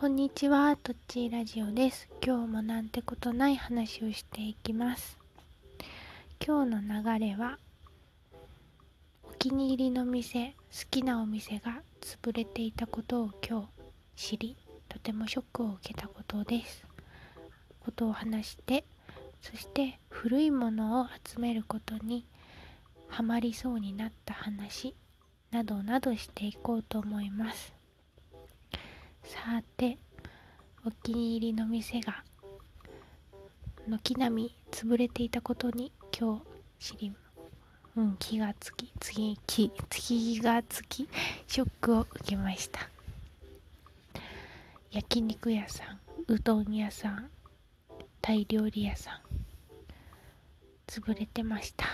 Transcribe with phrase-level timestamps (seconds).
[0.00, 2.08] こんにちは、とっちラジオです。
[2.24, 5.18] 今日もなんてことない話をしていきます。
[6.38, 7.58] 今日の流れは、
[9.28, 10.54] お気に入りの店、好
[10.88, 13.68] きなお店が潰れていたことを今
[14.14, 14.56] 日知り、
[14.88, 16.84] とてもショックを受けたことです。
[17.80, 18.84] ことを話して、
[19.42, 22.24] そして古いものを集めることに
[23.08, 24.94] ハマりそうになった話
[25.50, 27.77] などなどしていこうと思います。
[29.28, 29.98] さて
[30.86, 32.24] お気に入りの店が
[33.86, 36.42] 軒並み潰れていたことに今
[36.80, 37.12] 日知り、
[37.94, 41.06] うん、気がつき次気気がつき
[41.46, 42.88] ショックを受けました。
[44.92, 47.28] 焼肉屋さんうどん屋さん
[48.22, 49.20] タイ料理屋さん
[50.86, 51.84] 潰れてました。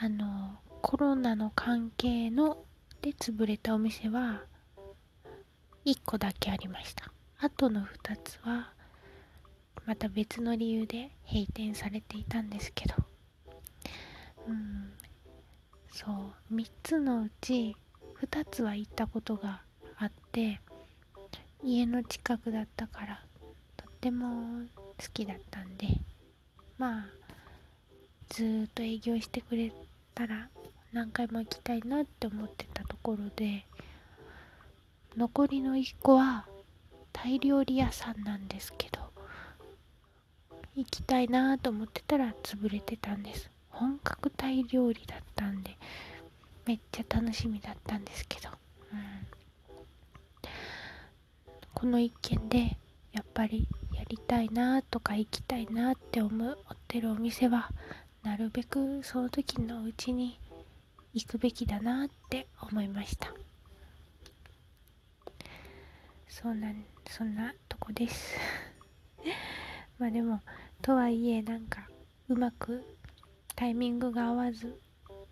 [0.00, 2.64] あのコロナの関係の
[3.02, 4.40] で潰れたお店は
[5.86, 7.12] 1個だけありました。
[7.38, 8.72] あとの2つは
[9.86, 12.94] また別の理由で閉店されていたんですけど。
[14.48, 14.92] うん
[15.92, 16.10] そ
[16.50, 16.54] う。
[16.54, 17.76] 3つのうち
[18.20, 19.62] 2つは行ったことが
[19.96, 20.60] あって
[21.62, 23.22] 家の近くだったから
[23.76, 24.66] とっても
[24.98, 25.86] 好きだったんで
[26.78, 27.06] まあ
[28.28, 29.72] ずっと営業してくれ
[30.14, 30.48] たら
[30.92, 33.64] 何回も行きたいなって思ってたところで
[35.16, 36.46] 残りの1個は
[37.12, 39.00] タイ料理屋さんなんですけど
[40.74, 43.50] 行きたいなと思ってたら潰れてたんです。
[43.70, 45.76] 本格タイ料理だったんで
[46.66, 48.48] めっちゃ楽しみだったんですけど、
[48.92, 48.98] うん、
[51.74, 52.76] この一件で
[53.12, 56.56] やっぱりやりたいなとか行きたいなって思っ
[56.88, 57.70] てるお店は
[58.22, 60.38] なるべくその時のうちに
[61.14, 63.32] 行くべきだなって思いました。
[66.28, 66.72] そうな
[67.08, 68.36] そんなとこです。
[69.98, 70.42] まあでも
[70.82, 71.88] とはいえなんか
[72.28, 72.84] うまく
[73.54, 74.80] タイミングが合わず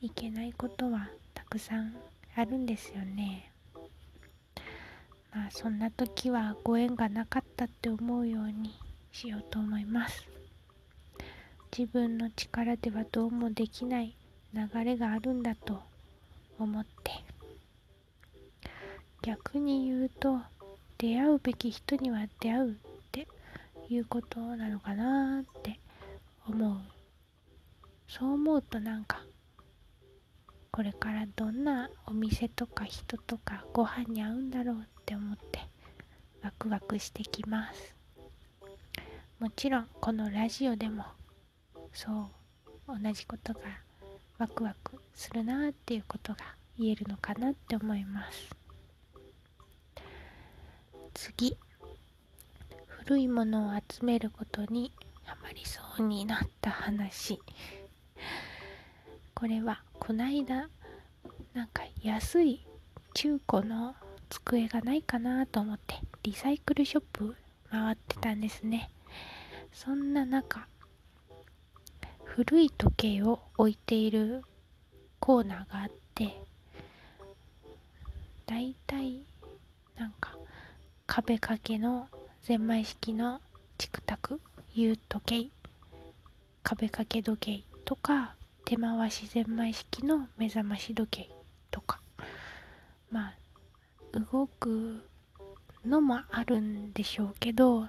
[0.00, 1.94] いけないことはたくさん
[2.34, 3.52] あるんですよね。
[5.32, 8.74] まあそんな時はご縁がなかったって思うように
[9.12, 10.26] しようと思います。
[11.76, 14.16] 自分の力ではどうもできない
[14.54, 15.82] 流れがあるんだと
[16.58, 17.12] 思って。
[19.22, 20.40] 逆に言うと
[20.98, 22.74] 出会うべき人には出会うっ
[23.12, 23.28] て
[23.88, 25.78] いうことなのかなって
[26.46, 26.78] 思う。
[28.08, 29.22] そう思うとなんか
[30.72, 35.60] これからどんなお店とか人とかご飯に合うんだろうって思って
[36.42, 37.94] ワクワクしてきます。
[39.38, 41.04] もちろんこのラジオでも
[41.92, 42.10] そ
[42.86, 43.60] う同じことが
[44.38, 46.38] ワクワクするなっていうことが
[46.76, 48.57] 言えるのかなって思います。
[51.20, 51.56] 次。
[53.04, 54.92] 古いものを集めることに
[55.24, 57.40] ハマりそうになった話。
[59.34, 60.68] これはこないだ
[61.54, 62.64] なんか安い
[63.14, 63.96] 中古の
[64.30, 67.34] 机がないかなと思ってリサイクルショップ
[67.68, 68.88] 回ってたんですね。
[69.72, 70.68] そんな中
[72.24, 74.44] 古い時計を置いている
[75.18, 76.36] コーナーがあって
[78.46, 79.18] だいたい
[79.96, 80.38] なんか
[81.10, 82.06] 壁掛けの
[82.42, 83.40] ゼンマイ式の
[83.78, 84.40] チクタク
[84.74, 85.50] U 時計
[86.62, 88.34] 壁掛け時計とか
[88.66, 91.30] 手回しゼンマイ式の目覚まし時計
[91.70, 92.00] とか。
[93.10, 95.02] まあ動く
[95.84, 97.88] のもあるんでしょうけど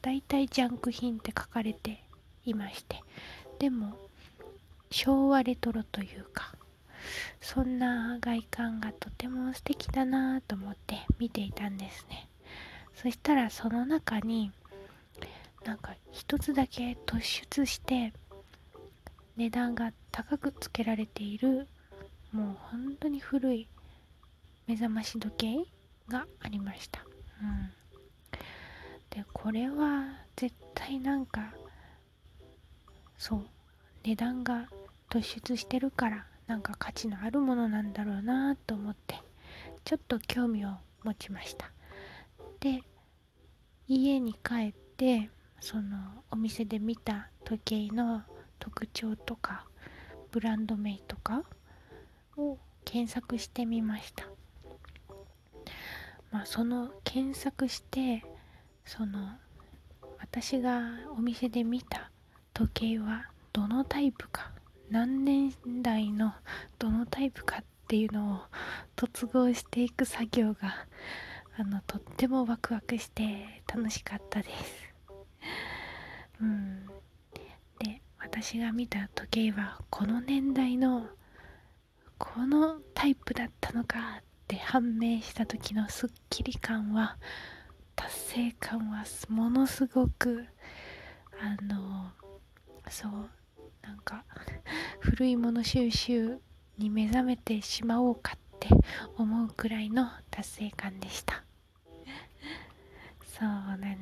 [0.00, 2.02] だいたいジャンク品って書かれて
[2.46, 3.02] いまして。
[3.58, 3.94] でも
[4.90, 6.54] 昭和レトロというか
[7.42, 12.29] そんな外観がとても素敵だなと思って見ていたんですね。
[12.94, 14.52] そしたらその中に
[15.64, 18.12] なんか一つだけ突出して
[19.36, 21.68] 値段が高くつけられている
[22.32, 23.68] もう本当に古い
[24.66, 25.64] 目覚まし時計
[26.08, 27.00] がありました、
[27.42, 27.70] うん、
[29.10, 30.04] でこれは
[30.36, 31.52] 絶対なんか
[33.18, 33.46] そう
[34.04, 34.68] 値段が
[35.10, 39.16] 突出してるからなんか価値のあるものなんだろうなと思って
[39.84, 40.70] ちょっと興味を
[41.04, 41.70] 持ちました。
[42.60, 42.82] で
[43.88, 45.30] 家に帰って
[45.60, 45.96] その
[46.30, 48.22] お店で見た時計の
[48.58, 49.66] 特徴とか
[50.30, 51.42] ブランド名とか
[52.36, 54.26] を検索してみました。
[56.30, 58.22] まあその検索して
[58.84, 59.30] その
[60.18, 60.82] 私が
[61.16, 62.10] お店で見た
[62.54, 64.52] 時計はどのタイプか
[64.90, 65.52] 何年
[65.82, 66.34] 代の
[66.78, 68.40] どのタイプかっていうのを
[68.96, 70.86] 突合していく作業が
[71.60, 74.94] あのとってもワクワクして楽しかったです。
[76.40, 76.86] うん。
[77.78, 81.06] で私が見た時計はこの年代の
[82.16, 87.18] このタイプだったのかって判明した時のスッキリ感は
[87.94, 90.46] 達成感はものすごく
[91.42, 92.10] あの
[92.88, 93.12] そう
[93.82, 94.24] なんか
[95.00, 96.38] 古いもの収集
[96.78, 98.68] に目覚めてしまおうかって
[99.18, 101.44] 思うくらいの達成感でした。
[103.40, 103.96] そうなん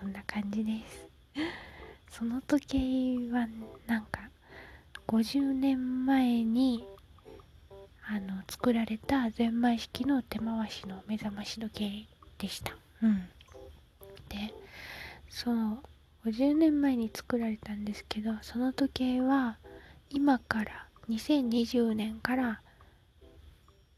[0.00, 1.08] そんな感じです。
[2.10, 3.46] その時計は
[3.86, 4.30] なんか
[5.06, 6.86] 50年前に
[8.06, 12.08] あの作られたゼンマイ式の手回しの目覚まし時計
[12.38, 12.74] でした。
[13.02, 13.28] うん。
[14.30, 14.54] で
[15.28, 15.82] そう
[16.24, 19.58] 50年前に作られたんですけどその時計は
[20.08, 22.62] 今から2020年から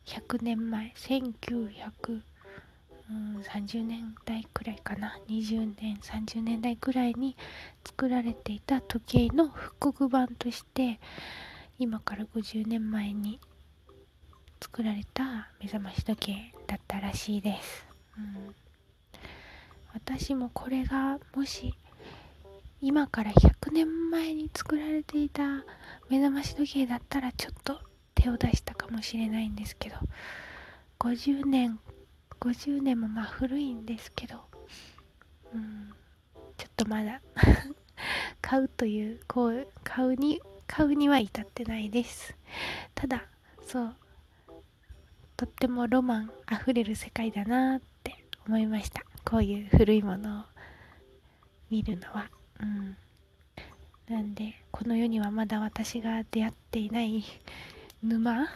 [0.07, 0.93] 100年前
[3.11, 5.19] 1930年代くらいかな。
[5.29, 7.37] 20年30年代くらいに
[7.85, 11.01] 作られていた時計の復刻版として
[11.79, 13.41] 今から50年前に
[14.62, 17.87] 作られた目覚まし時計だったらしいです、
[18.19, 18.55] うん、
[19.95, 21.75] 私もこれがもし
[22.83, 25.65] 今から100年前に作られていた
[26.09, 27.81] 目覚まし時計だったらちょっと
[28.15, 29.97] 手を出したかもしれないんですけど
[30.99, 31.81] 50年
[32.41, 34.41] 50年もまあ古いんですけど
[35.55, 35.93] うん
[36.57, 37.21] ちょっとまだ
[38.41, 42.35] 買うというこう買うに買うには至ってないです。
[42.95, 43.25] ただ
[43.67, 43.97] そう
[45.37, 49.03] とってもロマンあふれる世界だなって思いました。
[49.25, 50.45] こういう古いものを
[51.71, 52.31] 見るのは。
[52.61, 52.97] うん。
[54.09, 57.25] なんでこの世にはまだ私が出会っていない
[58.03, 58.49] 沼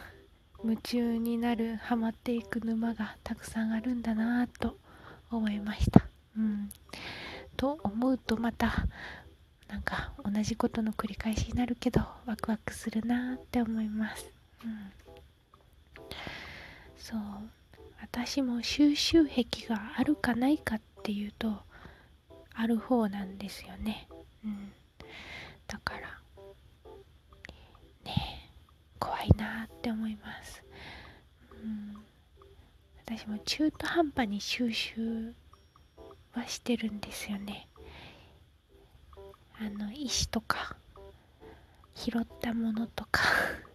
[0.65, 4.77] 夢中になるハマっていく沼がたくさんあるんだなぁと
[5.29, 6.07] 思いました。
[6.35, 6.71] うん。
[7.55, 8.87] と思うとまた
[9.67, 14.25] なんか同じことの繰り返しになるけどワクワクするなって思います。
[14.63, 14.91] うん。
[16.97, 17.19] そう。
[18.01, 21.59] 私も収集癖があるかないかっていうと
[22.55, 24.07] ある方なんですよね。
[24.43, 24.71] うん、
[25.67, 26.19] だから
[29.05, 30.63] 怖いなって思います。
[31.63, 31.95] うん、
[33.05, 35.31] 私も中途半端に収集
[36.33, 37.67] はしてるんですよね。
[39.59, 40.75] あの石とか
[41.93, 43.21] 拾ったものとか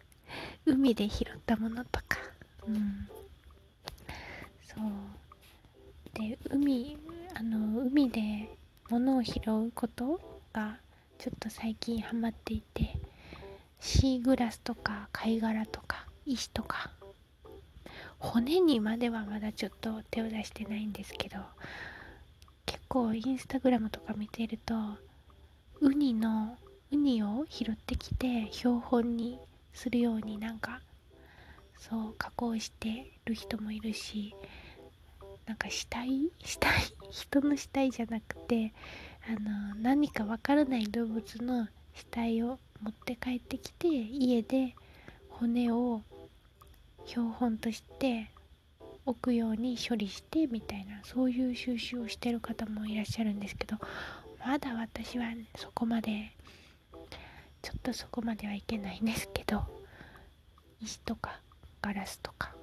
[0.66, 2.18] 海で拾ったものとか、
[2.66, 3.08] うん、
[4.64, 4.90] そう。
[6.12, 6.98] で海
[7.34, 8.50] あの海で
[8.88, 10.20] 物を拾うこと
[10.52, 10.80] が
[11.18, 13.09] ちょっと最近ハマっていて。
[13.80, 16.90] シーグラスとか貝殻とか石とか。
[18.20, 21.38] 骨にまではまだちょっと手を出してないんですけど
[22.66, 24.74] 結構インスタグラムとか見てると
[25.80, 26.56] ウニの
[26.92, 29.40] ウニを拾ってきて標本に
[29.72, 30.80] するようになんか
[31.78, 34.34] そう加工してる人もいるし
[35.46, 36.70] なんか死体死体？
[37.10, 38.74] 人の死体じゃなくて
[39.26, 44.74] あの何かわからない動物の死体を持って帰ってきて家で
[45.28, 46.02] 骨を
[47.06, 48.30] 標本として
[49.06, 53.76] 置くように処理してみたいなそういう収集をしてる方もいらっしゃるんですけど
[54.44, 56.32] まだ私はそこまで
[57.62, 59.62] ちょっとそこまではいけないんですけど
[60.80, 61.40] 石とか
[61.82, 62.54] ガラスとか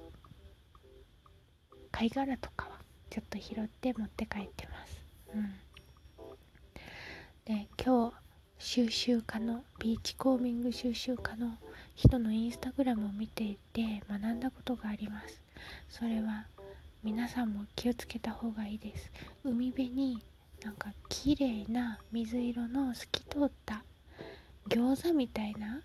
[1.92, 2.72] 貝殻とかは
[3.10, 5.02] ちょっと拾って持って帰ってます。
[5.34, 5.50] うん、
[7.44, 8.14] で今日
[8.60, 11.56] 収集家のビーチコーミング収集家の
[11.94, 15.40] 人のインスタグラムを見ていて学んだことがあります。
[15.88, 16.44] それは
[17.04, 19.12] 皆さんも気をつけた方がいいです。
[19.44, 20.22] 海辺に
[20.64, 23.84] なんか綺麗な水色の透き通った
[24.68, 25.80] 餃子みたいな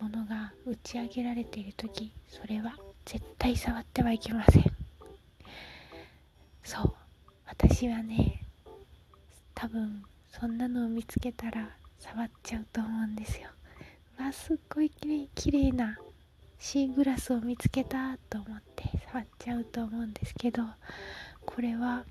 [0.00, 4.64] ものが打ち上げられている時それは絶対触ってはいけません。
[6.64, 6.92] そう
[7.46, 8.42] 私はね
[9.54, 13.48] 多分そんなのを見つけたら触っちゃうと思うんですよ。
[14.18, 15.98] わすっごいきれいきれいな
[16.58, 20.64] シーグラスを見つけたと思って触っちゃうと思うんですけど
[21.46, 22.04] これは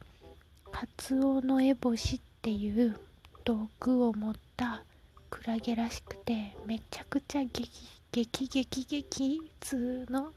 [0.71, 2.97] カツオノエボシっていう
[3.43, 4.83] 道具を持った
[5.29, 7.69] クラゲらしくてめちゃくちゃ激
[8.11, 10.31] 激激激痛の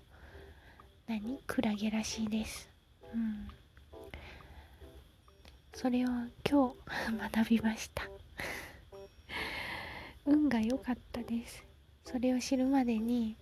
[1.06, 1.40] 何？
[1.46, 2.68] クラゲらしいです。
[3.14, 3.48] うん。
[5.74, 6.08] それを
[6.48, 6.72] 今
[7.08, 8.19] 日 学びました。
[10.30, 11.64] 運が良かったです。
[12.04, 13.36] それを知るまでに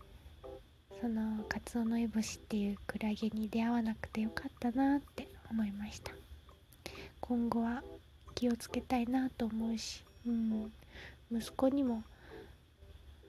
[1.00, 6.12] そのカツオノエボシっていうクラゲに出会わなくてよかったなって思いました。
[7.20, 7.82] 今後は
[8.34, 10.72] 気をつけたいなと思うし、うん、
[11.30, 12.02] 息子にも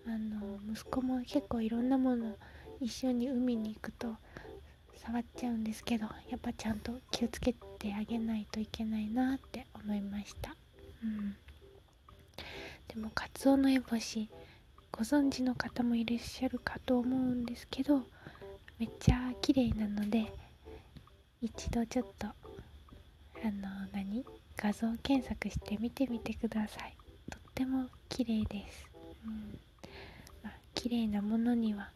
[0.08, 2.38] あの息子も結構いろんなもの
[2.80, 4.16] 一緒に海に行くと
[4.96, 10.56] 触っちゃうんですけどやっぱちゃんと気をつけてあげないといけないなって思いました、
[11.04, 11.36] うん、
[12.90, 14.30] でもカツオノエボシ
[14.92, 18.02] ご存知の方もいらっしゃるかと思うんですけど
[18.80, 20.34] めっちゃ綺麗なので
[21.42, 22.34] 一度ちょっとあ
[23.46, 24.26] の何？
[24.58, 26.94] 画像検索して見てみてください。
[27.32, 28.86] とっても綺麗です、
[29.26, 29.58] うん。
[30.44, 31.92] まあ、綺麗なものには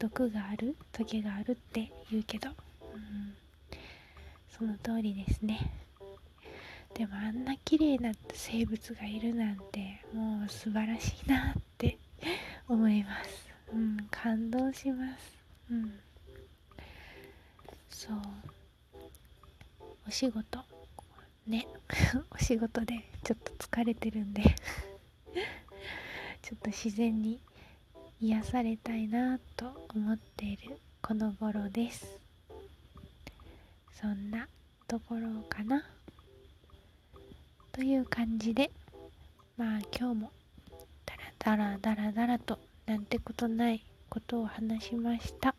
[0.00, 2.52] 毒があるトゲがあるって言うけど、う
[2.96, 3.34] ん、
[4.50, 5.70] その通りですね。
[6.98, 11.96] でもあんな綺麗な生物がいるなんてもう素晴らしいなって
[12.68, 15.38] 思います、うん、感動します、
[15.70, 16.00] うん、
[17.88, 18.16] そう。
[20.06, 20.64] お仕事。
[21.46, 21.66] ね。
[22.30, 24.42] お仕事でちょっと疲れてるんで。
[26.40, 27.40] ちょっと自然に
[28.20, 32.06] 癒されたいなと思っているこの頃です。
[33.92, 34.48] そんな
[34.86, 35.84] ところかな。
[37.78, 38.72] という感じで
[39.56, 40.32] まあ今日も
[41.06, 45.54] ダラダラダラダラとなんてことないことを話しました。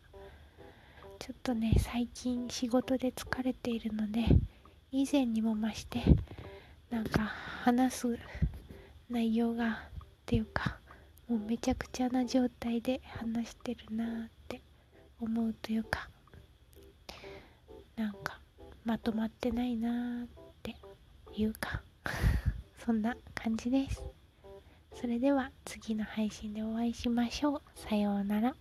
[1.18, 4.26] ちょっとね最近仕事で疲れているので
[4.92, 6.02] 以前にも増して
[6.90, 7.22] なんか
[7.64, 8.18] 話す
[9.08, 9.72] 内容がっ
[10.26, 10.76] ていうか
[11.26, 14.60] もうめちゃくちゃな状態で話してるなーって
[15.22, 16.10] 思うというか
[17.96, 18.38] なんか
[18.84, 20.28] まとまってないなーっ
[20.62, 20.76] て
[21.34, 21.80] いうか
[22.84, 24.02] そんな感じです。
[24.94, 27.62] それでは次の配信でお会いしましょう。
[27.74, 28.54] さようなら。